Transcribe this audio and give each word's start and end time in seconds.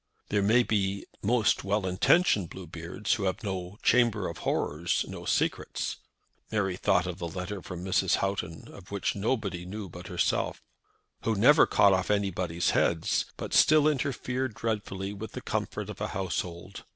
There 0.29 0.41
may 0.41 0.63
be 0.63 1.05
most 1.21 1.63
well 1.63 1.85
intentioned 1.85 2.49
Bluebeards, 2.49 3.13
who 3.13 3.25
have 3.25 3.43
no 3.43 3.77
chambers 3.83 4.31
of 4.31 4.37
horrors, 4.39 5.05
no 5.07 5.25
secrets," 5.25 5.97
Mary 6.51 6.75
thought 6.75 7.05
of 7.05 7.19
the 7.19 7.27
letter 7.27 7.61
from 7.61 7.85
Mrs. 7.85 8.15
Houghton, 8.15 8.63
of 8.69 8.89
which 8.89 9.15
nobody 9.15 9.63
knew 9.63 9.89
but 9.89 10.07
herself, 10.07 10.59
"who 11.21 11.35
never 11.35 11.67
cut 11.67 11.93
off 11.93 12.09
anybody's 12.09 12.71
heads, 12.71 13.25
but 13.37 13.53
still 13.53 13.87
interfere 13.87 14.47
dreadfully 14.47 15.13
with 15.13 15.33
the 15.33 15.39
comfort 15.41 15.87
of 15.87 16.01
a 16.01 16.07
household. 16.07 16.83